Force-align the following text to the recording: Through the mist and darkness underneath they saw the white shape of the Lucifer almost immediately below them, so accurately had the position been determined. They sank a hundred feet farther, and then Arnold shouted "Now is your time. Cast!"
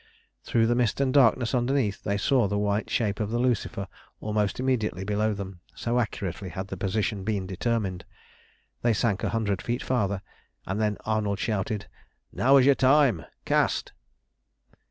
Through 0.43 0.65
the 0.65 0.73
mist 0.73 0.99
and 0.99 1.13
darkness 1.13 1.53
underneath 1.53 2.03
they 2.03 2.17
saw 2.17 2.47
the 2.47 2.57
white 2.57 2.89
shape 2.89 3.19
of 3.19 3.29
the 3.29 3.37
Lucifer 3.37 3.87
almost 4.19 4.59
immediately 4.59 5.03
below 5.03 5.35
them, 5.35 5.59
so 5.75 5.99
accurately 5.99 6.49
had 6.49 6.69
the 6.69 6.75
position 6.75 7.23
been 7.23 7.45
determined. 7.45 8.03
They 8.81 8.93
sank 8.93 9.23
a 9.23 9.29
hundred 9.29 9.61
feet 9.61 9.83
farther, 9.83 10.23
and 10.65 10.81
then 10.81 10.97
Arnold 11.05 11.37
shouted 11.37 11.85
"Now 12.33 12.57
is 12.57 12.65
your 12.65 12.73
time. 12.73 13.25
Cast!" 13.45 13.93